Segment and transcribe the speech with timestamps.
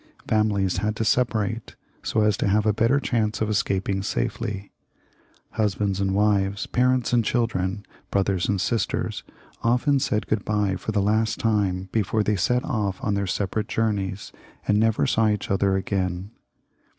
[0.27, 4.01] Fami lies had to separate, so as to have a better chance of escap ing
[4.01, 4.71] safely;
[5.51, 9.23] husbands and wives, parents and chHdren, brothers and sisters,
[9.61, 13.67] often said good bye for the last time before they set oflf on theu* separate
[13.67, 14.31] journeys,
[14.67, 16.31] and never saw each other again.